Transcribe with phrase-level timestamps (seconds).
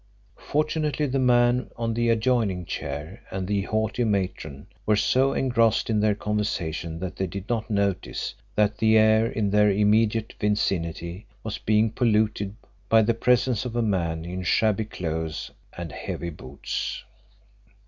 [0.39, 5.99] Fortunately the man on the adjoining chair, and the haughty matron, were so engrossed in
[5.99, 11.59] their conversation that they did not notice that the air in their immediate vicinity was
[11.59, 12.55] being polluted
[12.89, 17.03] by the presence of a man in shabby clothes and heavy boots.